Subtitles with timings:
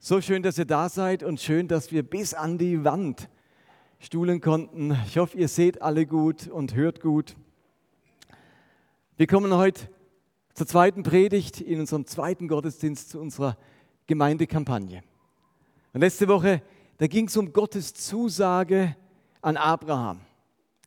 [0.00, 3.28] So schön, dass ihr da seid und schön, dass wir bis an die Wand
[3.98, 4.96] stuhlen konnten.
[5.08, 7.34] Ich hoffe, ihr seht alle gut und hört gut.
[9.16, 9.90] Wir kommen heute
[10.54, 13.58] zur zweiten Predigt in unserem zweiten Gottesdienst zu unserer
[14.06, 15.02] Gemeindekampagne.
[15.92, 16.62] Und letzte Woche,
[16.98, 18.94] da ging es um Gottes Zusage
[19.42, 20.20] an Abraham,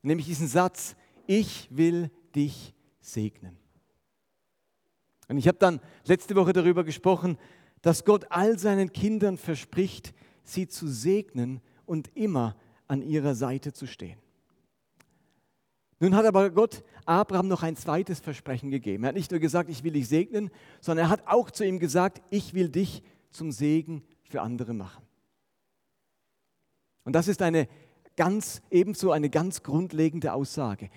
[0.04, 0.96] nämlich diesen Satz,
[1.28, 3.58] ich will dich segnen.
[5.28, 7.38] Und ich habe dann letzte Woche darüber gesprochen,
[7.82, 10.14] dass Gott all seinen Kindern verspricht,
[10.44, 12.56] sie zu segnen und immer
[12.88, 14.20] an ihrer Seite zu stehen.
[16.00, 19.04] Nun hat aber Gott Abraham noch ein zweites Versprechen gegeben.
[19.04, 20.50] Er hat nicht nur gesagt, ich will dich segnen,
[20.80, 25.04] sondern er hat auch zu ihm gesagt, ich will dich zum Segen für andere machen.
[27.04, 27.68] Und das ist eine
[28.16, 30.90] ganz, ebenso eine ganz grundlegende Aussage.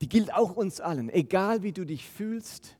[0.00, 1.08] Die gilt auch uns allen.
[1.10, 2.76] Egal wie du dich fühlst,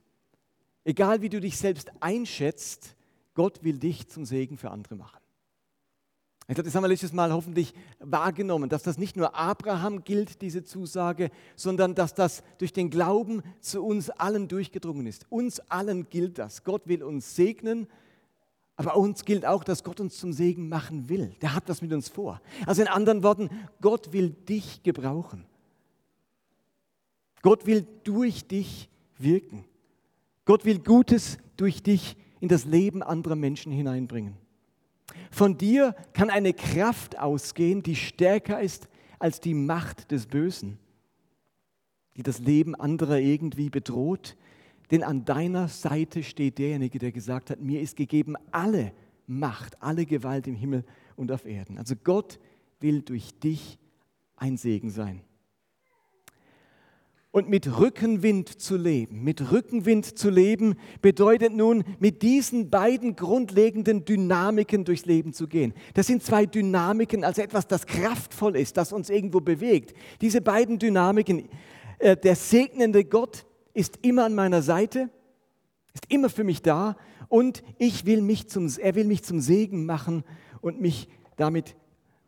[0.84, 2.96] egal wie du dich selbst einschätzt,
[3.34, 5.18] Gott will dich zum Segen für andere machen.
[6.46, 10.42] Ich glaube, das haben wir letztes Mal hoffentlich wahrgenommen, dass das nicht nur Abraham gilt,
[10.42, 15.24] diese Zusage, sondern dass das durch den Glauben zu uns allen durchgedrungen ist.
[15.30, 16.62] Uns allen gilt das.
[16.62, 17.86] Gott will uns segnen,
[18.76, 21.34] aber uns gilt auch, dass Gott uns zum Segen machen will.
[21.40, 22.42] Der hat das mit uns vor.
[22.66, 23.48] Also in anderen Worten,
[23.80, 25.46] Gott will dich gebrauchen.
[27.40, 29.64] Gott will durch dich wirken.
[30.44, 34.34] Gott will Gutes durch dich in das Leben anderer Menschen hineinbringen.
[35.30, 40.78] Von dir kann eine Kraft ausgehen, die stärker ist als die Macht des Bösen,
[42.16, 44.36] die das Leben anderer irgendwie bedroht.
[44.90, 48.92] Denn an deiner Seite steht derjenige, der gesagt hat, mir ist gegeben alle
[49.26, 50.84] Macht, alle Gewalt im Himmel
[51.16, 51.78] und auf Erden.
[51.78, 52.38] Also Gott
[52.80, 53.78] will durch dich
[54.36, 55.22] ein Segen sein
[57.34, 59.24] und mit Rückenwind zu leben.
[59.24, 65.74] Mit Rückenwind zu leben bedeutet nun, mit diesen beiden grundlegenden Dynamiken durchs Leben zu gehen.
[65.94, 69.96] Das sind zwei Dynamiken, also etwas, das kraftvoll ist, das uns irgendwo bewegt.
[70.20, 71.48] Diese beiden Dynamiken,
[71.98, 75.10] äh, der segnende Gott ist immer an meiner Seite,
[75.92, 76.96] ist immer für mich da
[77.28, 80.22] und ich will mich zum, er will mich zum Segen machen
[80.60, 81.74] und mich damit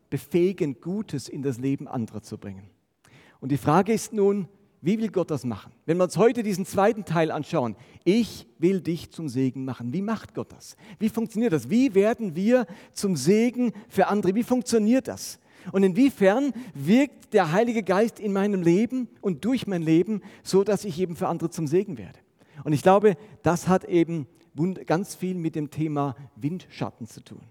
[0.09, 2.69] befähigen, Gutes in das Leben anderer zu bringen.
[3.39, 4.49] Und die Frage ist nun,
[4.81, 5.71] wie will Gott das machen?
[5.85, 9.91] Wenn wir uns heute diesen zweiten Teil anschauen, ich will dich zum Segen machen.
[9.91, 10.77] Wie macht Gott das?
[10.99, 11.69] Wie funktioniert das?
[11.69, 14.35] Wie werden wir zum Segen für andere?
[14.35, 15.39] Wie funktioniert das?
[15.71, 20.85] Und inwiefern wirkt der Heilige Geist in meinem Leben und durch mein Leben, so dass
[20.85, 22.19] ich eben für andere zum Segen werde?
[22.63, 24.27] Und ich glaube, das hat eben
[24.85, 27.41] ganz viel mit dem Thema Windschatten zu tun.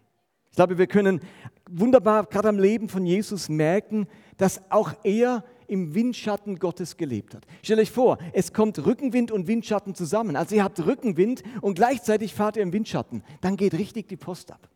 [0.51, 1.21] Ich glaube, wir können
[1.69, 4.07] wunderbar gerade am Leben von Jesus merken,
[4.39, 7.47] dass auch er im Windschatten Gottes gelebt hat.
[7.63, 10.37] Stellt euch vor, es kommt Rückenwind und Windschatten zusammen.
[10.37, 13.23] Also ihr habt Rückenwind und gleichzeitig fahrt ihr im Windschatten.
[13.41, 14.69] Dann geht richtig die Post ab.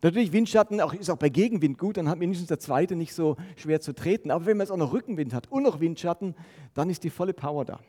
[0.00, 3.36] Natürlich, Windschatten auch, ist auch bei Gegenwind gut, dann hat mindestens der zweite nicht so
[3.56, 4.30] schwer zu treten.
[4.30, 6.36] Aber wenn man jetzt auch noch Rückenwind hat und noch Windschatten,
[6.74, 7.80] dann ist die volle Power da.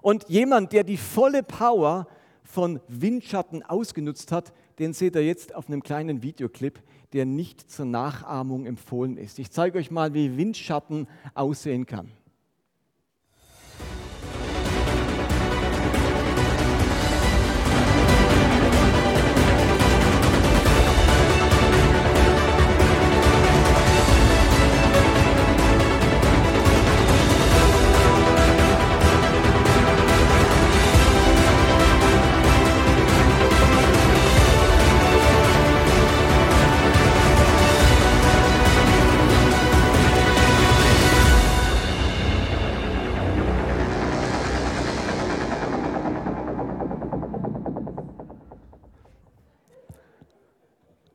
[0.00, 2.06] Und jemand, der die volle Power
[2.42, 6.82] von Windschatten ausgenutzt hat, den seht ihr jetzt auf einem kleinen Videoclip,
[7.14, 9.38] der nicht zur Nachahmung empfohlen ist.
[9.38, 12.10] Ich zeige euch mal, wie Windschatten aussehen kann.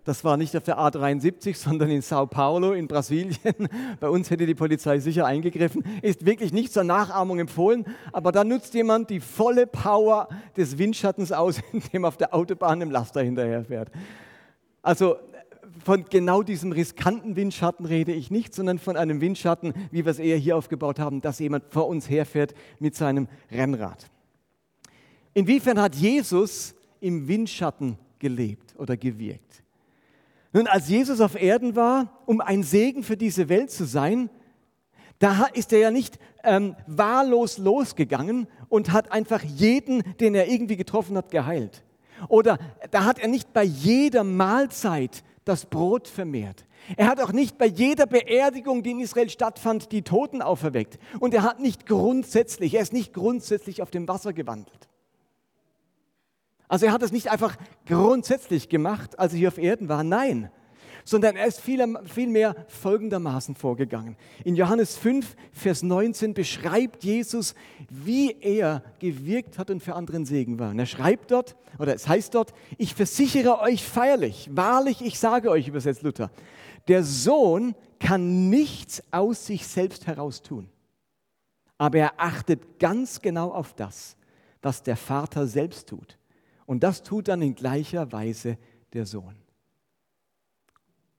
[0.09, 3.69] Das war nicht auf der A73, sondern in Sao Paulo in Brasilien.
[3.99, 5.83] Bei uns hätte die Polizei sicher eingegriffen.
[6.01, 10.27] Ist wirklich nicht zur Nachahmung empfohlen, aber da nutzt jemand die volle Power
[10.57, 13.91] des Windschattens aus, indem auf der Autobahn im Laster hinterherfährt.
[14.81, 15.17] Also
[15.85, 20.17] von genau diesem riskanten Windschatten rede ich nicht, sondern von einem Windschatten, wie wir es
[20.17, 24.07] eher hier aufgebaut haben, dass jemand vor uns herfährt mit seinem Rennrad.
[25.35, 29.61] Inwiefern hat Jesus im Windschatten gelebt oder gewirkt?
[30.51, 34.29] Nun, als Jesus auf Erden war, um ein Segen für diese Welt zu sein,
[35.19, 40.77] da ist er ja nicht ähm, wahllos losgegangen und hat einfach jeden, den er irgendwie
[40.77, 41.83] getroffen hat, geheilt.
[42.27, 42.57] Oder
[42.91, 46.65] da hat er nicht bei jeder Mahlzeit das Brot vermehrt.
[46.97, 50.97] Er hat auch nicht bei jeder Beerdigung, die in Israel stattfand, die Toten auferweckt.
[51.19, 54.88] Und er hat nicht grundsätzlich, er ist nicht grundsätzlich auf dem Wasser gewandelt.
[56.69, 60.03] Also er hat es nicht einfach grundsätzlich gemacht, als er hier auf Erden war.
[60.03, 60.49] Nein,
[61.03, 64.15] sondern er ist vielmehr folgendermaßen vorgegangen.
[64.43, 67.55] In Johannes 5, Vers 19 beschreibt Jesus,
[67.89, 70.69] wie er gewirkt hat und für anderen Segen war.
[70.69, 75.49] Und er schreibt dort, oder es heißt dort, ich versichere euch feierlich, wahrlich, ich sage
[75.49, 76.29] euch, übersetzt Luther,
[76.87, 80.69] der Sohn kann nichts aus sich selbst heraus tun.
[81.79, 84.15] Aber er achtet ganz genau auf das,
[84.61, 86.18] was der Vater selbst tut.
[86.69, 88.59] Und das tut dann in gleicher Weise
[88.93, 89.33] der Sohn.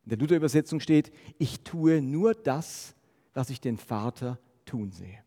[0.05, 2.95] In der Luther-Übersetzung steht, ich tue nur das,
[3.35, 5.19] was ich den Vater tun sehe.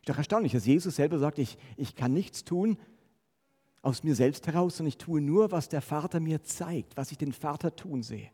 [0.00, 2.78] Ist doch erstaunlich, dass Jesus selber sagt, ich, ich kann nichts tun
[3.80, 7.18] aus mir selbst heraus, sondern ich tue nur, was der Vater mir zeigt, was ich
[7.18, 8.28] den Vater tun sehe.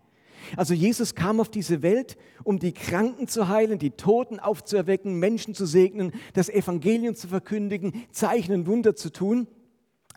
[0.56, 5.52] Also Jesus kam auf diese Welt, um die Kranken zu heilen, die Toten aufzuerwecken, Menschen
[5.52, 9.49] zu segnen, das Evangelium zu verkündigen, Zeichen und Wunder zu tun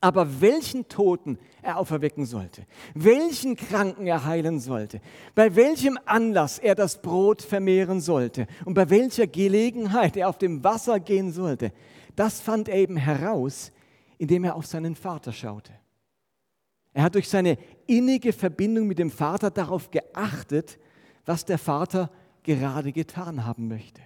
[0.01, 2.65] aber welchen Toten er auferwecken sollte,
[2.95, 4.99] welchen Kranken er heilen sollte,
[5.35, 10.63] bei welchem Anlass er das Brot vermehren sollte und bei welcher Gelegenheit er auf dem
[10.63, 11.71] Wasser gehen sollte,
[12.15, 13.71] das fand er eben heraus,
[14.17, 15.71] indem er auf seinen Vater schaute.
[16.93, 17.57] Er hat durch seine
[17.87, 20.77] innige Verbindung mit dem Vater darauf geachtet,
[21.25, 22.11] was der Vater
[22.43, 24.01] gerade getan haben möchte.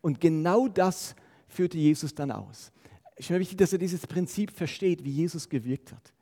[0.00, 1.16] Und genau das
[1.48, 2.72] führte Jesus dann aus.
[3.16, 6.12] Es ist mir wichtig, dass er dieses Prinzip versteht, wie Jesus gewirkt hat.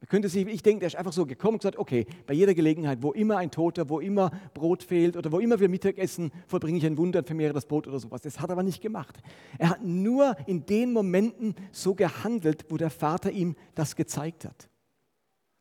[0.00, 2.52] Man könnte sich, ich denke, der ist einfach so gekommen und gesagt, okay, bei jeder
[2.52, 6.30] Gelegenheit, wo immer ein Toter, wo immer Brot fehlt oder wo immer wir Mittag essen,
[6.46, 8.20] vollbringe ich ein Wunder und vermehre das Brot oder sowas.
[8.20, 9.18] Das hat er aber nicht gemacht.
[9.58, 14.68] Er hat nur in den Momenten so gehandelt, wo der Vater ihm das gezeigt hat.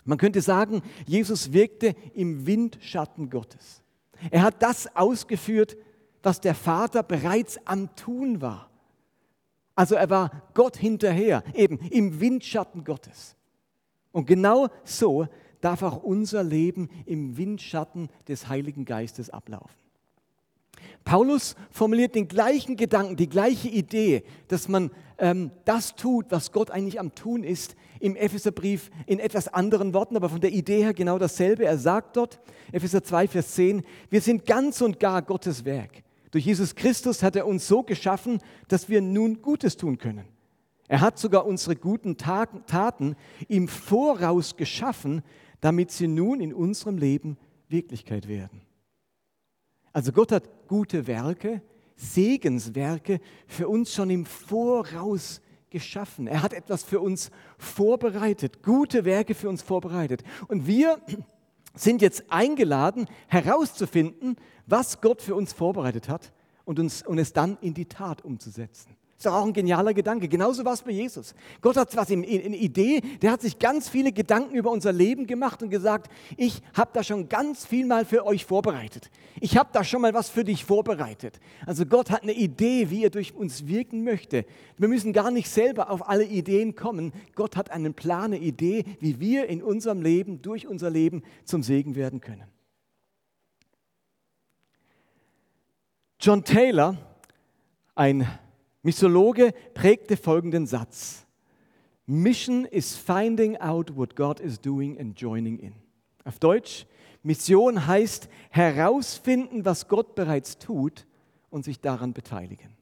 [0.04, 3.81] Man könnte sagen, Jesus wirkte im Windschatten Gottes.
[4.30, 5.77] Er hat das ausgeführt,
[6.22, 8.69] was der Vater bereits am Tun war.
[9.75, 13.36] Also er war Gott hinterher, eben im Windschatten Gottes.
[14.12, 15.27] Und genau so
[15.60, 19.86] darf auch unser Leben im Windschatten des Heiligen Geistes ablaufen.
[21.04, 26.72] Paulus formuliert den gleichen Gedanken, die gleiche Idee, dass man ähm, das tut, was Gott
[26.72, 30.94] eigentlich am Tun ist, im Epheserbrief in etwas anderen Worten, aber von der Idee her
[30.94, 31.66] genau dasselbe.
[31.66, 32.39] Er sagt dort,
[32.72, 36.04] Epheser 2, Vers 10, wir sind ganz und gar Gottes Werk.
[36.35, 40.25] Durch Jesus Christus hat er uns so geschaffen, dass wir nun Gutes tun können.
[40.89, 43.15] Er hat sogar unsere guten Taten
[43.47, 45.21] im Voraus geschaffen,
[45.61, 47.37] damit sie nun in unserem Leben
[47.69, 48.59] Wirklichkeit werden.
[49.93, 51.61] Also Gott hat gute Werke,
[51.95, 55.39] Segenswerke für uns schon im Voraus
[55.69, 56.27] geschaffen.
[56.27, 60.21] Er hat etwas für uns vorbereitet, gute Werke für uns vorbereitet.
[60.49, 60.99] Und wir
[61.75, 64.35] sind jetzt eingeladen, herauszufinden,
[64.67, 66.31] was Gott für uns vorbereitet hat
[66.65, 68.95] und, uns, und es dann in die Tat umzusetzen.
[69.17, 70.27] Ist doch auch ein genialer Gedanke.
[70.27, 71.33] Genauso war es bei Jesus.
[71.62, 75.25] Gott hat was in, in Idee, der hat sich ganz viele Gedanken über unser Leben
[75.25, 79.09] gemacht und gesagt, ich habe da schon ganz viel mal für euch vorbereitet.
[79.39, 81.39] Ich habe da schon mal was für dich vorbereitet.
[81.65, 84.45] Also Gott hat eine Idee, wie er durch uns wirken möchte.
[84.77, 87.13] Wir müssen gar nicht selber auf alle Ideen kommen.
[87.35, 91.63] Gott hat einen Plan, eine Idee, wie wir in unserem Leben, durch unser Leben zum
[91.63, 92.54] Segen werden können.
[96.19, 96.97] John Taylor,
[97.94, 98.27] ein
[98.81, 101.25] Missiologe, prägte folgenden Satz.
[102.06, 105.74] Mission is finding out what God is doing and joining in.
[106.24, 106.86] Auf Deutsch,
[107.24, 111.07] Mission heißt herausfinden, was Gott bereits tut
[111.50, 112.75] und sich daran beteiligen.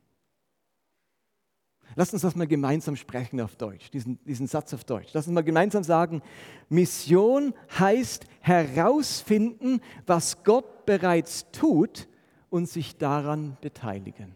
[1.95, 5.09] Lass uns das mal gemeinsam sprechen auf Deutsch, diesen, diesen Satz auf Deutsch.
[5.13, 6.21] Lass uns mal gemeinsam sagen,
[6.67, 12.07] Mission heißt herausfinden, was Gott bereits tut
[12.53, 14.35] und sich daran beteiligen.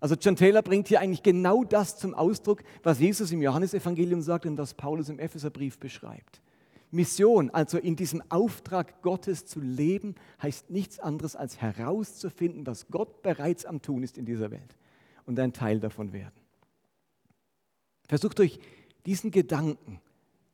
[0.00, 4.46] Also John Taylor bringt hier eigentlich genau das zum Ausdruck, was Jesus im Johannesevangelium sagt
[4.46, 6.40] und was Paulus im Epheserbrief beschreibt.
[6.90, 13.20] Mission, also in diesem Auftrag Gottes zu leben, heißt nichts anderes als herauszufinden, was Gott
[13.20, 14.74] bereits am Tun ist in dieser Welt
[15.26, 16.40] und ein Teil davon werden.
[18.08, 18.60] Versucht euch
[19.04, 20.00] diesen Gedanken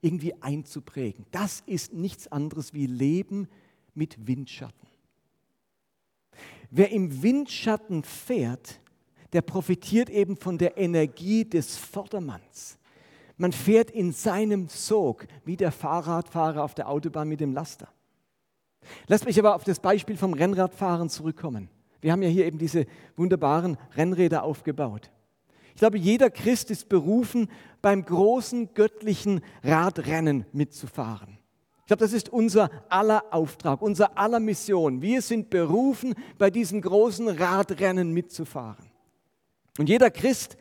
[0.01, 1.27] irgendwie einzuprägen.
[1.31, 3.47] Das ist nichts anderes wie Leben
[3.95, 4.94] mit Windschatten.
[6.77, 8.81] Wer im Windschatten fährt,
[9.33, 12.79] der profitiert eben von der Energie des Vordermanns.
[13.37, 17.87] Man fährt in seinem Sog wie der Fahrradfahrer auf der Autobahn mit dem Laster.
[19.07, 21.69] Lasst mich aber auf das Beispiel vom Rennradfahren zurückkommen.
[22.01, 25.13] Wir haben ja hier eben diese wunderbaren Rennräder aufgebaut.
[25.75, 27.49] Ich glaube, jeder Christ ist berufen,
[27.83, 31.39] beim großen göttlichen Radrennen mitzufahren.
[31.85, 35.03] Ich glaube, das ist unser aller Auftrag, unser aller Mission.
[35.03, 38.87] Wir sind berufen, bei diesem großen Radrennen mitzufahren.
[39.77, 40.57] Und jeder Christ,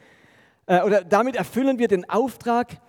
[0.66, 2.82] äh, oder damit erfüllen wir den Auftrag,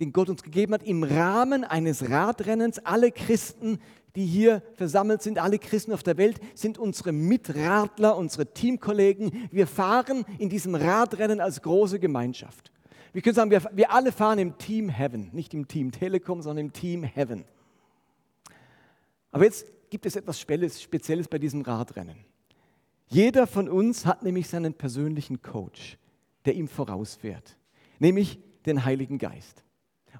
[0.00, 2.78] den Gott uns gegeben hat, im Rahmen eines Radrennens.
[2.78, 3.78] Alle Christen,
[4.16, 9.50] die hier versammelt sind, alle Christen auf der Welt, sind unsere Mitradler, unsere Teamkollegen.
[9.50, 12.72] Wir fahren in diesem Radrennen als große Gemeinschaft.
[13.12, 16.64] Wir können sagen, wir, wir alle fahren im Team Heaven, nicht im Team Telekom, sondern
[16.64, 17.44] im Team Heaven.
[19.32, 22.16] Aber jetzt gibt es etwas Spezielles bei diesem Radrennen.
[23.08, 25.98] Jeder von uns hat nämlich seinen persönlichen Coach,
[26.44, 27.58] der ihm vorausfährt,
[27.98, 29.64] nämlich den Heiligen Geist.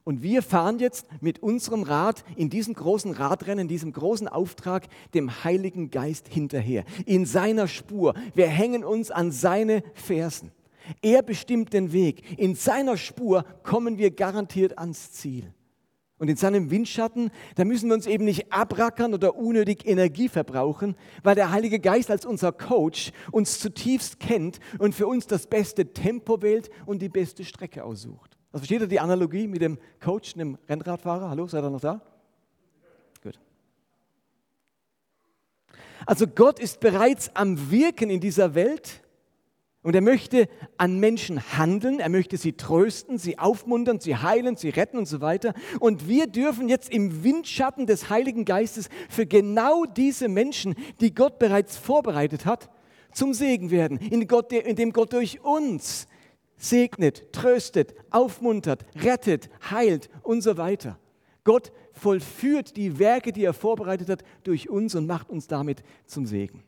[0.05, 4.89] Und wir fahren jetzt mit unserem Rad in diesem großen Radrennen, in diesem großen Auftrag
[5.15, 8.15] dem Heiligen Geist hinterher, in seiner Spur.
[8.35, 10.51] Wir hängen uns an seine Fersen.
[11.01, 12.39] Er bestimmt den Weg.
[12.39, 15.53] In seiner Spur kommen wir garantiert ans Ziel.
[16.23, 20.95] Und in seinem Windschatten, da müssen wir uns eben nicht abrackern oder unnötig Energie verbrauchen,
[21.25, 25.93] weil der Heilige Geist als unser Coach uns zutiefst kennt und für uns das beste
[25.93, 28.37] Tempo wählt und die beste Strecke aussucht.
[28.53, 31.29] Also versteht ihr die Analogie mit dem Coach, dem Rennradfahrer?
[31.29, 32.01] Hallo, seid ihr noch da?
[33.21, 33.41] Gut.
[36.07, 39.03] Also Gott ist bereits am Wirken in dieser Welt
[39.83, 44.69] und er möchte an Menschen handeln, er möchte sie trösten, sie aufmuntern, sie heilen, sie
[44.69, 45.55] retten und so weiter.
[45.81, 51.41] Und wir dürfen jetzt im Windschatten des Heiligen Geistes für genau diese Menschen, die Gott
[51.41, 52.71] bereits vorbereitet hat,
[53.13, 56.07] zum Segen werden, indem Gott durch uns
[56.57, 60.99] segnet, tröstet, aufmuntert, rettet, heilt und so weiter.
[61.43, 66.25] Gott vollführt die Werke, die er vorbereitet hat, durch uns und macht uns damit zum
[66.25, 66.63] Segen.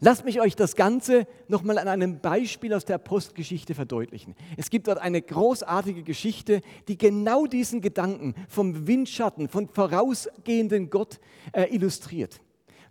[0.00, 4.34] Lasst mich euch das Ganze nochmal an einem Beispiel aus der Postgeschichte verdeutlichen.
[4.56, 11.20] Es gibt dort eine großartige Geschichte, die genau diesen Gedanken vom Windschatten, von vorausgehenden Gott
[11.52, 12.40] äh, illustriert.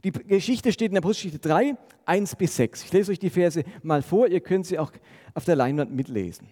[0.04, 2.86] Die Geschichte steht in der Postgeschichte 3, 1 bis 6.
[2.86, 4.92] Ich lese euch die Verse mal vor, ihr könnt sie auch
[5.34, 6.48] auf der Leinwand mitlesen.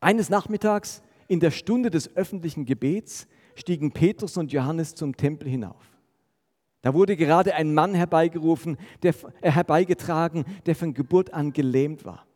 [0.00, 5.99] Eines Nachmittags in der Stunde des öffentlichen Gebets stiegen Petrus und Johannes zum Tempel hinauf.
[6.82, 12.26] Da wurde gerade ein Mann herbeigerufen, der, äh, herbeigetragen, der von Geburt an gelähmt war.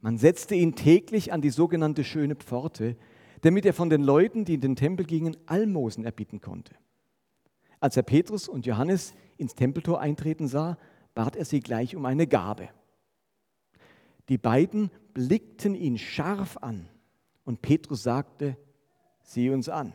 [0.00, 2.96] Man setzte ihn täglich an die sogenannte schöne Pforte,
[3.42, 6.74] damit er von den Leuten, die in den Tempel gingen, Almosen erbitten konnte.
[7.78, 10.78] Als er Petrus und Johannes ins Tempeltor eintreten sah,
[11.14, 12.68] bat er sie gleich um eine Gabe.
[14.28, 16.88] Die beiden blickten ihn scharf an
[17.44, 18.56] und Petrus sagte,
[19.22, 19.92] sieh uns an.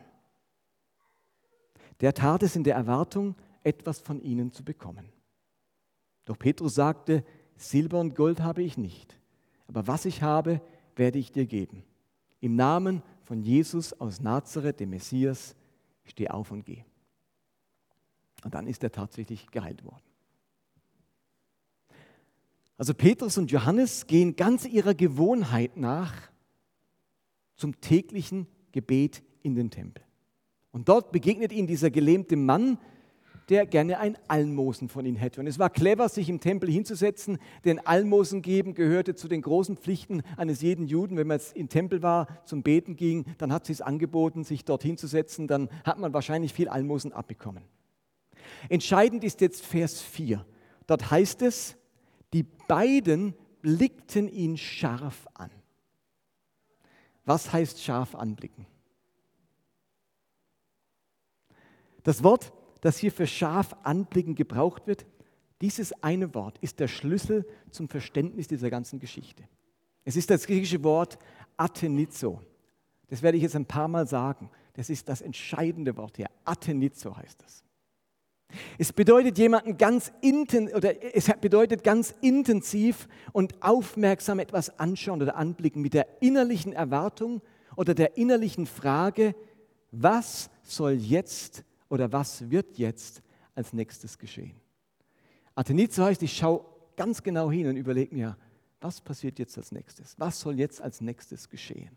[2.00, 3.34] Der tat es in der Erwartung,
[3.66, 5.08] etwas von ihnen zu bekommen.
[6.24, 7.24] Doch Petrus sagte,
[7.56, 9.18] Silber und Gold habe ich nicht,
[9.66, 10.60] aber was ich habe,
[10.94, 11.84] werde ich dir geben.
[12.40, 15.56] Im Namen von Jesus aus Nazareth, dem Messias,
[16.04, 16.84] steh auf und geh.
[18.44, 20.04] Und dann ist er tatsächlich geheilt worden.
[22.78, 26.14] Also Petrus und Johannes gehen ganz ihrer Gewohnheit nach
[27.56, 30.04] zum täglichen Gebet in den Tempel.
[30.72, 32.78] Und dort begegnet ihnen dieser gelähmte Mann,
[33.48, 35.40] der gerne ein Almosen von ihnen hätte.
[35.40, 39.76] Und es war clever, sich im Tempel hinzusetzen, denn Almosen geben gehörte zu den großen
[39.76, 41.16] Pflichten eines jeden Juden.
[41.16, 44.64] Wenn man jetzt im Tempel war, zum Beten ging, dann hat sie es angeboten, sich
[44.64, 47.62] dort hinzusetzen, dann hat man wahrscheinlich viel Almosen abbekommen.
[48.68, 50.44] Entscheidend ist jetzt Vers 4.
[50.86, 51.76] Dort heißt es,
[52.32, 55.50] die beiden blickten ihn scharf an.
[57.24, 58.66] Was heißt scharf anblicken?
[62.04, 62.52] Das Wort,
[62.86, 65.06] das hier für scharf anblicken gebraucht wird,
[65.60, 69.42] dieses eine Wort ist der Schlüssel zum Verständnis dieser ganzen Geschichte.
[70.04, 71.18] Es ist das griechische Wort
[71.56, 72.40] Athenizo.
[73.08, 74.50] Das werde ich jetzt ein paar Mal sagen.
[74.74, 76.28] Das ist das entscheidende Wort hier.
[76.44, 77.64] Athenizo heißt das.
[78.78, 85.36] Es bedeutet jemanden ganz inten, oder es bedeutet ganz intensiv und aufmerksam etwas anschauen oder
[85.36, 87.42] anblicken mit der innerlichen Erwartung
[87.74, 89.34] oder der innerlichen Frage,
[89.90, 93.22] was soll jetzt oder was wird jetzt
[93.54, 94.56] als nächstes geschehen?
[95.54, 96.64] Athenizo heißt, ich schaue
[96.96, 98.36] ganz genau hin und überlege mir,
[98.80, 100.18] was passiert jetzt als nächstes?
[100.18, 101.96] Was soll jetzt als nächstes geschehen?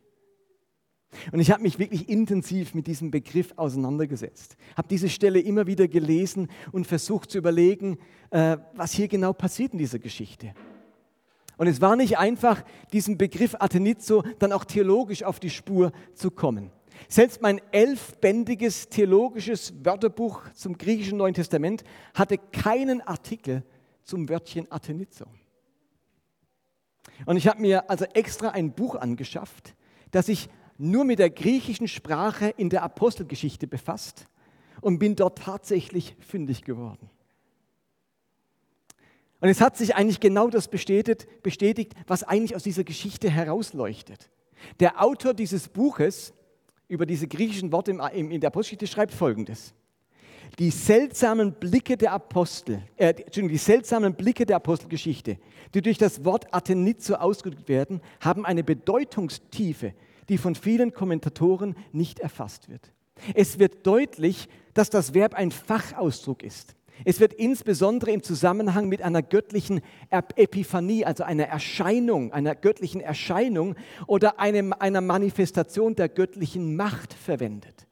[1.31, 5.88] Und ich habe mich wirklich intensiv mit diesem Begriff auseinandergesetzt, habe diese Stelle immer wieder
[5.88, 7.98] gelesen und versucht zu überlegen,
[8.29, 10.53] äh, was hier genau passiert in dieser Geschichte.
[11.58, 16.31] Und es war nicht einfach, diesem Begriff Athenizo dann auch theologisch auf die Spur zu
[16.31, 16.72] kommen.
[17.08, 23.63] Selbst mein elfbändiges theologisches Wörterbuch zum griechischen Neuen Testament hatte keinen Artikel
[24.03, 25.25] zum Wörtchen Athenizo.
[27.25, 29.75] Und ich habe mir also extra ein Buch angeschafft,
[30.12, 34.27] das sich nur mit der griechischen Sprache in der Apostelgeschichte befasst
[34.82, 37.10] und bin dort tatsächlich fündig geworden.
[39.41, 44.29] Und es hat sich eigentlich genau das bestätigt, bestätigt, was eigentlich aus dieser Geschichte herausleuchtet.
[44.79, 46.34] Der Autor dieses Buches
[46.89, 49.74] über diese griechischen Worte in der Apostelgeschichte schreibt folgendes.
[50.58, 55.38] Die seltsamen Blicke der Apostel, äh, die seltsamen Blicke der Apostelgeschichte,
[55.74, 59.93] die durch das Wort Athenizo ausgedrückt werden, haben eine Bedeutungstiefe,
[60.27, 62.91] die von vielen Kommentatoren nicht erfasst wird.
[63.36, 66.75] Es wird deutlich, dass das Verb ein Fachausdruck ist.
[67.06, 73.75] Es wird insbesondere im Zusammenhang mit einer göttlichen Epiphanie, also einer Erscheinung, einer göttlichen Erscheinung
[74.08, 77.88] oder einem, einer Manifestation der göttlichen Macht verwendet.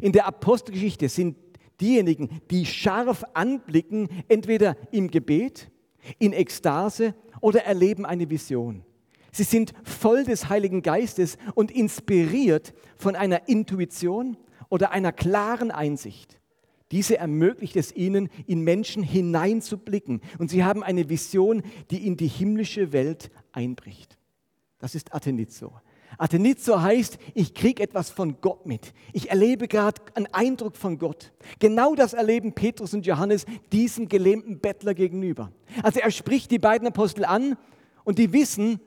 [0.00, 1.36] In der Apostelgeschichte sind
[1.80, 5.70] diejenigen, die scharf anblicken, entweder im Gebet,
[6.18, 8.84] in Ekstase oder erleben eine Vision.
[9.32, 14.36] Sie sind voll des Heiligen Geistes und inspiriert von einer Intuition
[14.68, 16.38] oder einer klaren Einsicht.
[16.94, 20.20] Diese ermöglicht es ihnen, in Menschen hineinzublicken.
[20.38, 24.16] Und sie haben eine Vision, die in die himmlische Welt einbricht.
[24.78, 25.72] Das ist Athenizo.
[26.18, 28.94] Athenizo heißt, ich kriege etwas von Gott mit.
[29.12, 31.32] Ich erlebe gerade einen Eindruck von Gott.
[31.58, 35.50] Genau das erleben Petrus und Johannes diesem gelähmten Bettler gegenüber.
[35.82, 37.56] Also er spricht die beiden Apostel an
[38.04, 38.78] und die wissen,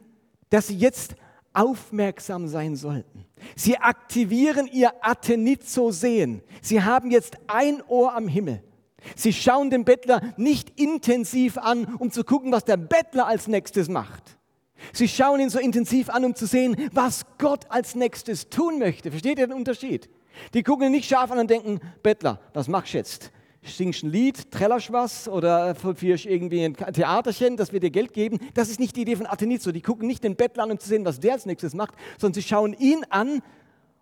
[0.50, 1.18] dass sie jetzt
[1.58, 3.26] aufmerksam sein sollten.
[3.56, 6.42] Sie aktivieren ihr Athenizo-Sehen.
[6.62, 8.64] Sie haben jetzt ein Ohr am Himmel.
[9.16, 13.90] Sie schauen den Bettler nicht intensiv an, um zu gucken, was der Bettler als nächstes
[13.90, 14.38] macht.
[14.94, 19.10] Sie schauen ihn so intensiv an, um zu sehen, was Gott als nächstes tun möchte.
[19.10, 20.10] Versteht ihr den Unterschied?
[20.54, 23.32] Die gucken ihn nicht scharf an und denken, Bettler, was machst du jetzt?
[23.76, 28.40] Singst ein Lied, trällerst was oder führst irgendwie ein Theaterchen, dass wir dir Geld geben.
[28.54, 29.72] Das ist nicht die Idee von Athenizo.
[29.72, 32.36] Die gucken nicht den Bettler an, um zu sehen, was der als nächstes macht, sondern
[32.36, 33.42] sie schauen ihn an,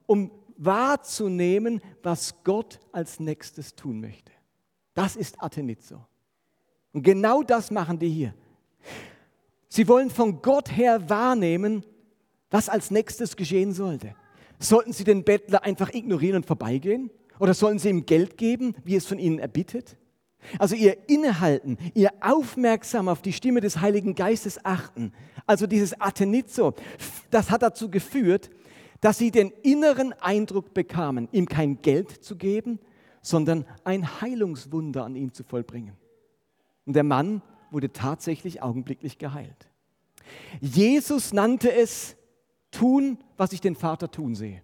[0.05, 4.31] um wahrzunehmen, was Gott als nächstes tun möchte.
[4.93, 6.05] Das ist Athenizo.
[6.93, 8.33] Und genau das machen die hier.
[9.67, 11.83] Sie wollen von Gott her wahrnehmen,
[12.49, 14.15] was als nächstes geschehen sollte.
[14.59, 17.09] Sollten sie den Bettler einfach ignorieren und vorbeigehen?
[17.39, 19.97] Oder sollen sie ihm Geld geben, wie es von ihnen erbittet?
[20.59, 25.11] Also ihr Innehalten, ihr aufmerksam auf die Stimme des Heiligen Geistes achten,
[25.47, 26.73] also dieses Athenizo,
[27.31, 28.49] das hat dazu geführt,
[29.01, 32.79] dass sie den inneren Eindruck bekamen, ihm kein Geld zu geben,
[33.21, 35.95] sondern ein Heilungswunder an ihm zu vollbringen.
[36.85, 39.69] Und der Mann wurde tatsächlich augenblicklich geheilt.
[40.61, 42.15] Jesus nannte es
[42.71, 44.61] tun, was ich den Vater tun sehe.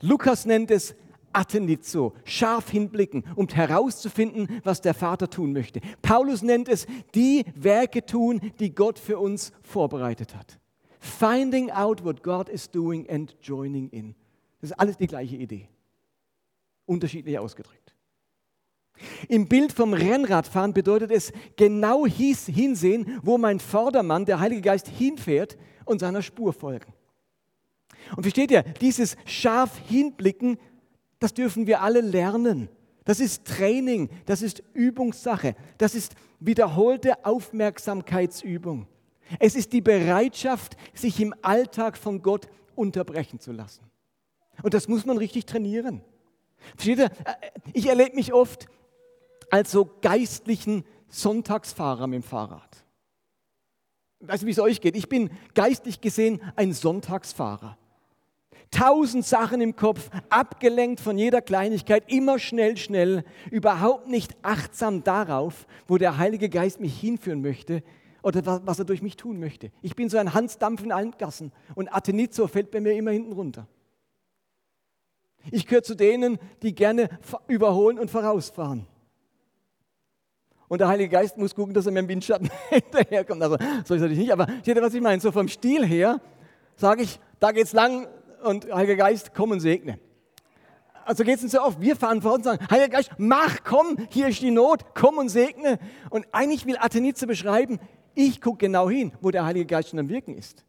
[0.00, 0.94] Lukas nennt es
[1.34, 5.80] Athenizo, scharf hinblicken, um herauszufinden, was der Vater tun möchte.
[6.02, 10.58] Paulus nennt es die Werke tun, die Gott für uns vorbereitet hat.
[11.00, 14.14] Finding out what God is doing and joining in.
[14.60, 15.68] Das ist alles die gleiche Idee.
[16.86, 17.94] Unterschiedlich ausgedrückt.
[19.28, 25.58] Im Bild vom Rennradfahren bedeutet es genau hinsehen, wo mein Vordermann, der Heilige Geist, hinfährt
[25.84, 26.92] und seiner Spur folgen.
[28.16, 30.58] Und versteht ihr, dieses scharf hinblicken
[31.18, 32.68] das dürfen wir alle lernen.
[33.04, 38.86] Das ist Training, das ist Übungssache, das ist wiederholte Aufmerksamkeitsübung.
[39.38, 43.84] Es ist die Bereitschaft, sich im Alltag von Gott unterbrechen zu lassen.
[44.62, 46.02] Und das muss man richtig trainieren.
[47.72, 48.66] Ich erlebe mich oft
[49.50, 52.84] als so geistlichen Sonntagsfahrer mit dem Fahrrad.
[54.20, 54.96] Ich weiß nicht, wie es euch geht.
[54.96, 57.76] Ich bin geistlich gesehen ein Sonntagsfahrer
[58.74, 65.66] tausend Sachen im Kopf, abgelenkt von jeder Kleinigkeit, immer schnell, schnell, überhaupt nicht achtsam darauf,
[65.86, 67.82] wo der Heilige Geist mich hinführen möchte
[68.22, 69.70] oder was er durch mich tun möchte.
[69.82, 73.32] Ich bin so ein Hansdampf in allen Gassen und Athenizo fällt bei mir immer hinten
[73.32, 73.66] runter.
[75.50, 77.10] Ich gehöre zu denen, die gerne
[77.48, 78.86] überholen und vorausfahren.
[80.68, 83.42] Und der Heilige Geist muss gucken, dass er mir im Windschatten hinterherkommt.
[83.42, 85.20] Also, so ist natürlich nicht, aber seht ihr, was ich meine?
[85.20, 86.20] So vom Stil her
[86.76, 88.08] sage ich, da geht's lang,
[88.44, 89.98] und Heiliger Geist, komm und segne.
[91.04, 93.98] Also geht es uns so oft, wir fahren vor und sagen, Heiliger Geist, mach, komm,
[94.10, 95.78] hier ist die Not, komm und segne.
[96.10, 97.78] Und eigentlich will Athenize beschreiben,
[98.14, 100.64] ich gucke genau hin, wo der Heilige Geist schon am Wirken ist.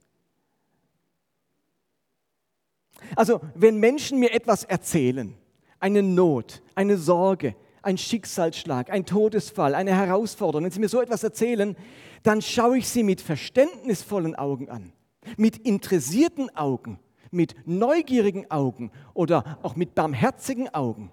[3.16, 5.36] Also, wenn Menschen mir etwas erzählen,
[5.80, 11.24] eine Not, eine Sorge, ein Schicksalsschlag, ein Todesfall, eine Herausforderung, wenn sie mir so etwas
[11.24, 11.76] erzählen,
[12.24, 14.92] dann schaue ich sie mit verständnisvollen Augen an,
[15.38, 17.00] mit interessierten Augen
[17.36, 21.12] mit neugierigen Augen oder auch mit barmherzigen Augen.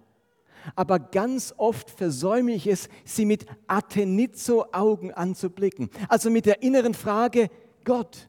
[0.76, 5.90] Aber ganz oft versäume ich es, sie mit Athenizo-Augen anzublicken.
[6.08, 7.50] Also mit der inneren Frage,
[7.84, 8.28] Gott,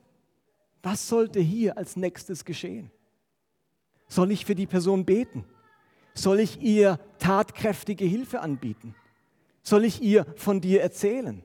[0.82, 2.92] was sollte hier als nächstes geschehen?
[4.08, 5.46] Soll ich für die Person beten?
[6.14, 8.96] Soll ich ihr tatkräftige Hilfe anbieten?
[9.62, 11.44] Soll ich ihr von dir erzählen?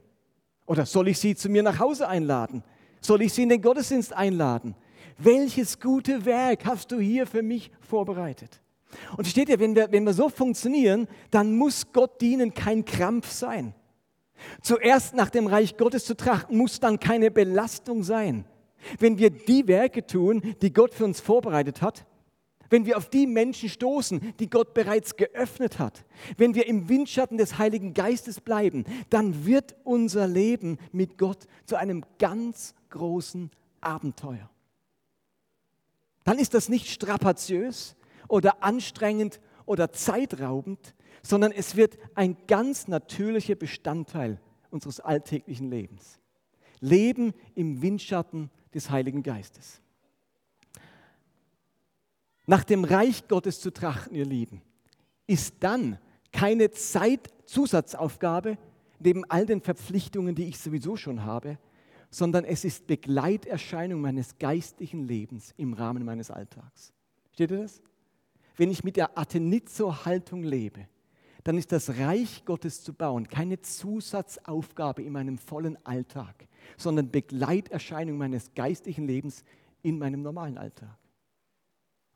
[0.66, 2.62] Oder soll ich sie zu mir nach Hause einladen?
[3.00, 4.74] Soll ich sie in den Gottesdienst einladen?
[5.18, 8.60] Welches gute Werk hast du hier für mich vorbereitet?
[9.16, 13.30] Und steht ihr, wenn wir, wenn wir so funktionieren, dann muss Gott dienen kein Krampf
[13.30, 13.74] sein.
[14.62, 18.44] Zuerst nach dem Reich Gottes zu trachten, muss dann keine Belastung sein.
[18.98, 22.06] Wenn wir die Werke tun, die Gott für uns vorbereitet hat,
[22.70, 26.04] wenn wir auf die Menschen stoßen, die Gott bereits geöffnet hat,
[26.36, 31.76] wenn wir im Windschatten des Heiligen Geistes bleiben, dann wird unser Leben mit Gott zu
[31.76, 33.50] einem ganz großen
[33.80, 34.50] Abenteuer.
[36.28, 37.96] Dann ist das nicht strapaziös
[38.28, 44.38] oder anstrengend oder zeitraubend, sondern es wird ein ganz natürlicher Bestandteil
[44.68, 46.20] unseres alltäglichen Lebens.
[46.80, 49.80] Leben im Windschatten des Heiligen Geistes.
[52.44, 54.60] Nach dem Reich Gottes zu trachten, ihr Lieben,
[55.26, 55.96] ist dann
[56.30, 58.58] keine Zeitzusatzaufgabe
[58.98, 61.56] neben all den Verpflichtungen, die ich sowieso schon habe,
[62.10, 66.92] sondern es ist Begleiterscheinung meines geistlichen Lebens im Rahmen meines Alltags.
[67.32, 67.82] Steht ihr das?
[68.56, 70.88] Wenn ich mit der Athenizo-Haltung lebe,
[71.44, 78.18] dann ist das Reich Gottes zu bauen keine Zusatzaufgabe in meinem vollen Alltag, sondern Begleiterscheinung
[78.18, 79.44] meines geistlichen Lebens
[79.82, 80.98] in meinem normalen Alltag.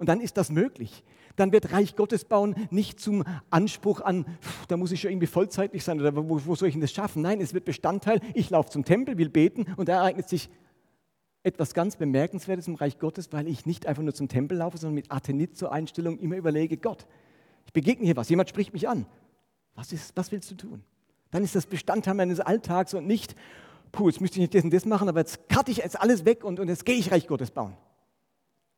[0.03, 1.05] Und dann ist das möglich.
[1.37, 4.27] Dann wird Reich Gottes bauen nicht zum Anspruch an,
[4.67, 7.23] da muss ich schon irgendwie vollzeitlich sein oder wo, wo soll ich denn das schaffen?
[7.23, 10.51] Nein, es wird Bestandteil, ich laufe zum Tempel, will beten und da ereignet sich
[11.45, 14.97] etwas ganz Bemerkenswertes im Reich Gottes, weil ich nicht einfach nur zum Tempel laufe, sondern
[14.97, 17.07] mit Athenit-Einstellung immer überlege, Gott,
[17.67, 19.07] ich begegne hier was, jemand spricht mich an.
[19.77, 20.83] Was, ist, was willst du tun?
[21.31, 23.37] Dann ist das Bestandteil meines Alltags und nicht,
[23.93, 26.25] puh, jetzt müsste ich nicht das und das machen, aber jetzt cutte ich jetzt alles
[26.25, 27.77] weg und, und jetzt gehe ich Reich Gottes bauen.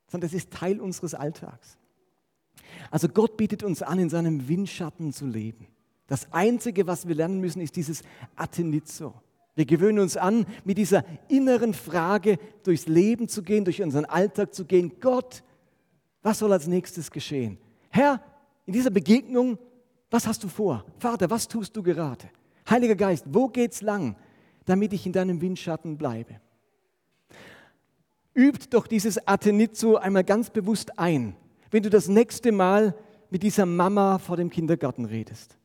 [0.07, 1.79] Sondern das ist Teil unseres Alltags.
[2.91, 5.67] Also Gott bietet uns an, in seinem Windschatten zu leben.
[6.07, 8.03] Das Einzige, was wir lernen müssen, ist dieses
[8.37, 9.15] Atenizo.
[9.55, 14.55] Wir gewöhnen uns an, mit dieser inneren Frage durchs Leben zu gehen, durch unseren Alltag
[14.55, 14.93] zu gehen.
[15.01, 15.43] Gott,
[16.23, 17.59] was soll als nächstes geschehen?
[17.91, 18.21] Herr,
[18.67, 19.59] in dieser Begegnung
[20.15, 20.85] was hast du vor?
[20.99, 22.31] Vater, was tust du gerade?
[22.71, 24.15] Heiliger Geist, wo geht's lang,
[24.65, 26.37] damit ich in deinem Windschatten bleibe?
[28.35, 31.37] Übt doch dieses Atenizo einmal ganz bewusst ein,
[31.71, 32.95] wenn du das nächste Mal
[33.31, 35.57] mit dieser Mama vor dem Kindergarten redest.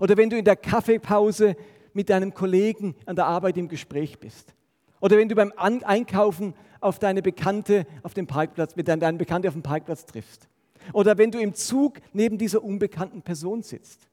[0.00, 1.56] Oder wenn du in der Kaffeepause
[1.92, 4.54] mit deinem Kollegen an der Arbeit im Gespräch bist.
[5.00, 9.54] Oder wenn du beim Einkaufen auf deine Bekannte auf dem Parkplatz, mit deinen Bekannte auf
[9.54, 10.48] dem Parkplatz triffst.
[10.92, 14.08] Oder wenn du im Zug neben dieser unbekannten Person sitzt.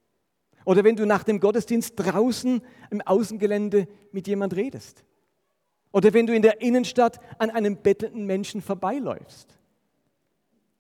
[0.66, 5.04] Oder wenn du nach dem Gottesdienst draußen im Außengelände mit jemand redest.
[5.92, 9.58] Oder wenn du in der Innenstadt an einem bettelnden Menschen vorbeiläufst.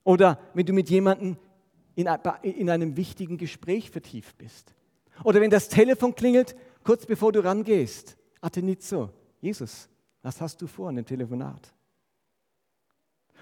[0.03, 1.37] Oder wenn du mit jemandem
[1.95, 2.07] in
[2.69, 4.73] einem wichtigen Gespräch vertieft bist.
[5.23, 8.17] Oder wenn das Telefon klingelt, kurz bevor du rangehst.
[8.39, 9.09] Atenizo,
[9.41, 9.89] Jesus,
[10.21, 11.73] was hast du vor in dem Telefonat?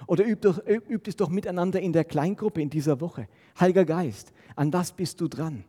[0.07, 3.27] Oder übt, doch, übt es doch miteinander in der Kleingruppe in dieser Woche.
[3.59, 5.65] Heiliger Geist, an was bist du dran?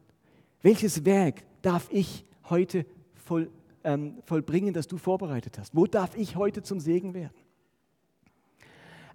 [0.63, 3.51] Welches Werk darf ich heute voll,
[3.87, 5.75] ähm, vollbringen, das du vorbereitet hast?
[5.75, 7.33] Wo darf ich heute zum Segen werden?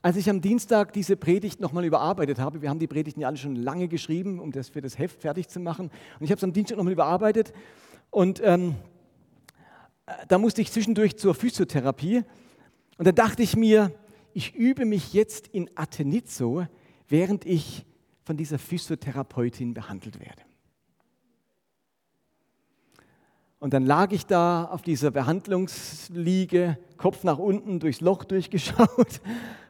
[0.01, 3.38] Als ich am Dienstag diese Predigt nochmal überarbeitet habe, wir haben die Predigten ja alle
[3.38, 6.43] schon lange geschrieben, um das für das Heft fertig zu machen, und ich habe es
[6.43, 7.53] am Dienstag nochmal überarbeitet
[8.10, 8.75] und ähm,
[10.07, 12.23] äh, da musste ich zwischendurch zur Physiotherapie
[12.97, 13.93] und da dachte ich mir,
[14.34, 16.65] ich übe mich jetzt in Atenizo,
[17.10, 17.86] während ich
[18.23, 20.41] von dieser Physiotherapeutin behandelt werde.
[23.62, 29.21] Und dann lag ich da auf dieser Behandlungsliege, Kopf nach unten, durchs Loch durchgeschaut.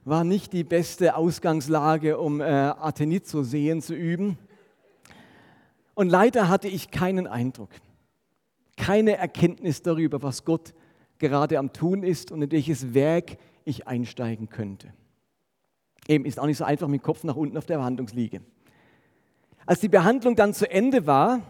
[0.05, 4.37] War nicht die beste Ausgangslage, um äh, Atenizo sehen zu üben.
[5.93, 7.71] Und leider hatte ich keinen Eindruck,
[8.77, 10.73] keine Erkenntnis darüber, was Gott
[11.19, 14.93] gerade am Tun ist und in welches Werk ich einsteigen könnte.
[16.07, 18.39] Eben ist auch nicht so einfach mit dem Kopf nach unten auf der Behandlungsliege.
[19.65, 21.41] Als die Behandlung dann zu Ende war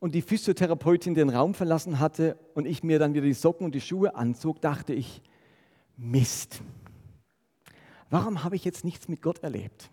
[0.00, 3.74] und die Physiotherapeutin den Raum verlassen hatte und ich mir dann wieder die Socken und
[3.74, 5.22] die Schuhe anzog, dachte ich,
[5.96, 6.60] Mist,
[8.10, 9.90] warum habe ich jetzt nichts mit Gott erlebt?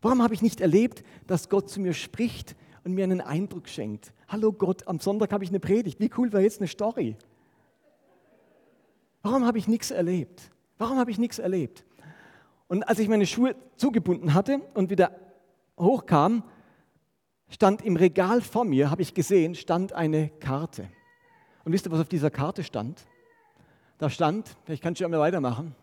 [0.00, 4.14] Warum habe ich nicht erlebt, dass Gott zu mir spricht und mir einen Eindruck schenkt?
[4.28, 6.00] Hallo Gott, am Sonntag habe ich eine Predigt.
[6.00, 7.16] Wie cool war jetzt eine Story?
[9.22, 10.50] Warum habe ich nichts erlebt?
[10.78, 11.84] Warum habe ich nichts erlebt?
[12.68, 15.14] Und als ich meine Schuhe zugebunden hatte und wieder
[15.78, 16.44] hochkam,
[17.50, 20.88] stand im Regal vor mir, habe ich gesehen, stand eine Karte.
[21.64, 23.06] Und wisst ihr, was auf dieser Karte stand?
[23.98, 25.74] Da stand, ich kann schon einmal weitermachen,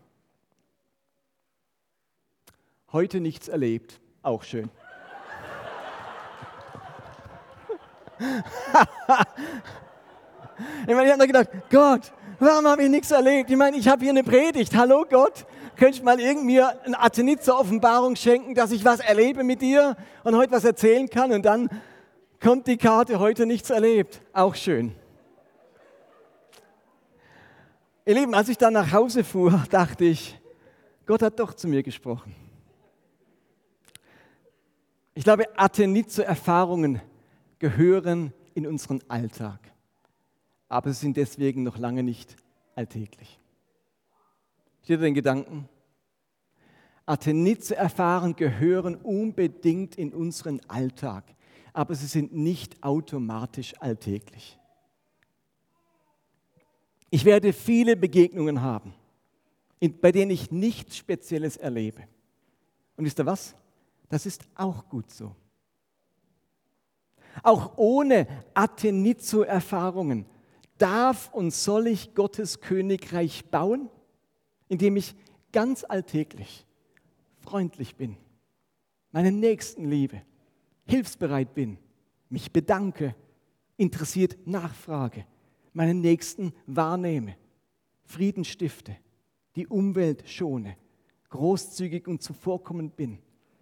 [2.92, 4.70] heute nichts erlebt, auch schön.
[10.82, 13.50] ich meine, ich habe mir gedacht, Gott, Warum habe ich nichts erlebt?
[13.50, 14.76] Ich meine, ich habe hier eine Predigt.
[14.76, 15.44] Hallo Gott,
[15.74, 20.52] könntest du mal irgendwie eine Athenitzer-Offenbarung schenken, dass ich was erlebe mit dir und heute
[20.52, 21.68] was erzählen kann und dann
[22.40, 24.22] kommt die Karte, heute nichts erlebt.
[24.32, 24.94] Auch schön.
[28.06, 30.38] Ihr Lieben, als ich dann nach Hause fuhr, dachte ich,
[31.06, 32.36] Gott hat doch zu mir gesprochen.
[35.14, 37.00] Ich glaube, Athenitzer-Erfahrungen
[37.58, 39.58] gehören in unseren Alltag,
[40.68, 42.36] aber sie sind deswegen noch lange nicht
[42.74, 43.38] alltäglich.
[44.82, 45.68] Steht den Gedanken?
[47.06, 51.24] Athenitzer-Erfahrungen gehören unbedingt in unseren Alltag,
[51.72, 54.58] aber sie sind nicht automatisch alltäglich.
[57.10, 58.92] Ich werde viele Begegnungen haben,
[60.00, 62.02] bei denen ich nichts Spezielles erlebe.
[62.96, 63.54] Und wisst ihr was?
[64.10, 65.34] Das ist auch gut so.
[67.42, 70.26] Auch ohne Athenizo-Erfahrungen
[70.78, 73.90] darf und soll ich Gottes Königreich bauen,
[74.68, 75.14] indem ich
[75.52, 76.66] ganz alltäglich
[77.40, 78.16] freundlich bin,
[79.10, 80.22] meinen Nächsten liebe,
[80.86, 81.78] hilfsbereit bin,
[82.28, 83.14] mich bedanke,
[83.76, 85.24] interessiert nachfrage,
[85.72, 87.36] meinen Nächsten wahrnehme,
[88.04, 88.96] Frieden stifte,
[89.56, 90.76] die Umwelt schone,
[91.30, 93.18] großzügig und zuvorkommend bin,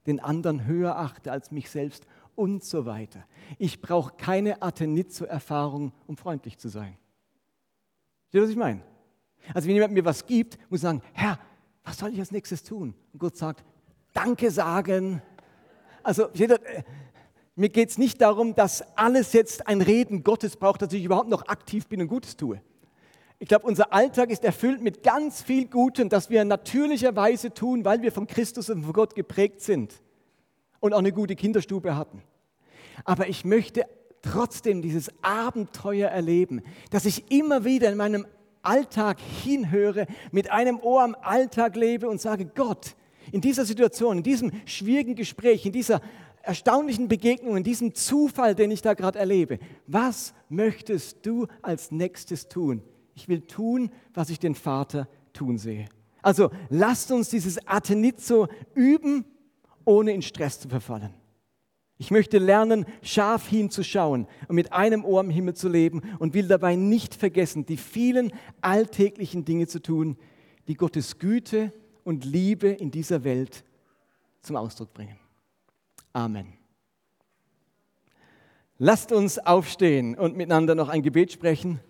[0.06, 3.24] den anderen höher achte als mich selbst und so weiter.
[3.58, 6.96] Ich brauche keine Athenitzo-Erfahrung, um freundlich zu sein.
[8.36, 8.82] Seht ihr, was ich meine?
[9.54, 11.38] Also wenn jemand mir was gibt, muss ich sagen, Herr,
[11.84, 12.92] was soll ich als nächstes tun?
[13.14, 13.64] Und Gott sagt,
[14.12, 15.22] Danke sagen.
[16.02, 16.60] Also ihr,
[17.54, 21.30] mir geht es nicht darum, dass alles jetzt ein Reden Gottes braucht, dass ich überhaupt
[21.30, 22.60] noch aktiv bin und Gutes tue.
[23.38, 28.02] Ich glaube, unser Alltag ist erfüllt mit ganz viel Gutem, das wir natürlicherweise tun, weil
[28.02, 29.94] wir von Christus und von Gott geprägt sind
[30.80, 32.22] und auch eine gute Kinderstube hatten.
[33.06, 33.86] Aber ich möchte
[34.32, 38.26] trotzdem dieses Abenteuer erleben, dass ich immer wieder in meinem
[38.62, 42.96] Alltag hinhöre, mit einem Ohr am Alltag lebe und sage, Gott,
[43.32, 46.00] in dieser Situation, in diesem schwierigen Gespräch, in dieser
[46.42, 52.48] erstaunlichen Begegnung, in diesem Zufall, den ich da gerade erlebe, was möchtest du als nächstes
[52.48, 52.82] tun?
[53.14, 55.86] Ich will tun, was ich den Vater tun sehe.
[56.22, 59.24] Also lasst uns dieses Atenizo üben
[59.84, 61.14] ohne in Stress zu verfallen.
[61.98, 66.46] Ich möchte lernen, scharf hinzuschauen und mit einem Ohr im Himmel zu leben und will
[66.46, 70.18] dabei nicht vergessen, die vielen alltäglichen Dinge zu tun,
[70.68, 71.72] die Gottes Güte
[72.04, 73.64] und Liebe in dieser Welt
[74.42, 75.18] zum Ausdruck bringen.
[76.12, 76.52] Amen.
[78.78, 81.80] Lasst uns aufstehen und miteinander noch ein Gebet sprechen.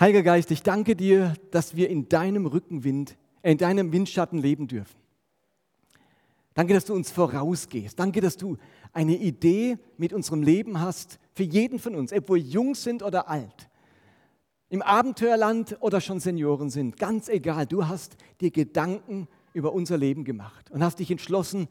[0.00, 4.68] Heiliger Geist, ich danke dir, dass wir in deinem Rückenwind, äh, in deinem Windschatten leben
[4.68, 4.96] dürfen.
[6.54, 7.98] Danke, dass du uns vorausgehst.
[7.98, 8.58] Danke, dass du
[8.92, 13.28] eine Idee mit unserem Leben hast für jeden von uns, ob wir jung sind oder
[13.28, 13.68] alt,
[14.68, 16.96] im Abenteuerland oder schon Senioren sind.
[16.96, 21.66] Ganz egal, du hast dir Gedanken über unser Leben gemacht und hast dich entschlossen,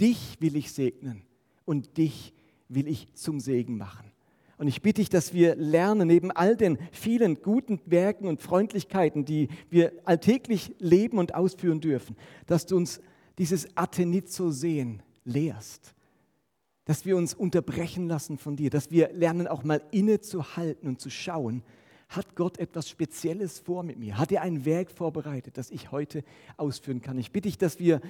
[0.00, 1.22] dich will ich segnen
[1.64, 2.32] und dich
[2.68, 4.11] will ich zum Segen machen.
[4.62, 9.24] Und ich bitte dich, dass wir lernen, neben all den vielen guten Werken und Freundlichkeiten,
[9.24, 12.14] die wir alltäglich leben und ausführen dürfen,
[12.46, 13.00] dass du uns
[13.38, 15.96] dieses Atenizo sehen lehrst.
[16.84, 21.10] Dass wir uns unterbrechen lassen von dir, dass wir lernen, auch mal innezuhalten und zu
[21.10, 21.64] schauen,
[22.08, 24.16] hat Gott etwas Spezielles vor mit mir?
[24.16, 26.22] Hat er ein Werk vorbereitet, das ich heute
[26.56, 27.18] ausführen kann?
[27.18, 28.00] Ich bitte dich, dass wir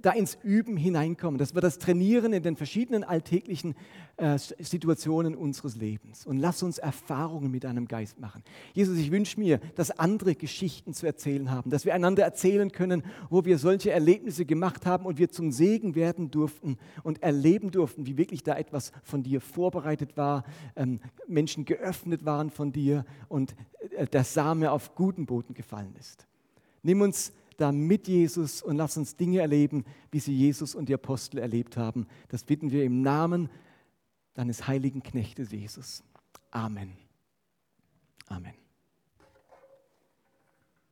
[0.00, 3.74] da ins Üben hineinkommen, dass wir das trainieren in den verschiedenen alltäglichen
[4.16, 6.26] äh, Situationen unseres Lebens.
[6.26, 8.42] Und lass uns Erfahrungen mit deinem Geist machen.
[8.74, 13.02] Jesus, ich wünsche mir, dass andere Geschichten zu erzählen haben, dass wir einander erzählen können,
[13.30, 18.06] wo wir solche Erlebnisse gemacht haben und wir zum Segen werden durften und erleben durften,
[18.06, 20.44] wie wirklich da etwas von dir vorbereitet war,
[20.76, 23.54] ähm, Menschen geöffnet waren von dir und
[23.96, 26.26] äh, der Same auf guten Boden gefallen ist.
[26.82, 30.94] Nimm uns da mit Jesus und lass uns Dinge erleben, wie sie Jesus und die
[30.94, 32.06] Apostel erlebt haben.
[32.28, 33.50] Das bitten wir im Namen
[34.34, 36.04] deines heiligen Knechtes Jesus.
[36.50, 36.96] Amen.
[38.28, 38.54] Amen.